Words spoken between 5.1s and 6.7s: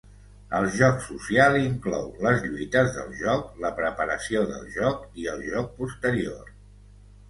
i el joc posterior.